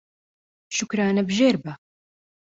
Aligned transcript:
شوکرانەبژێر 0.75 1.55
بە 1.63 1.73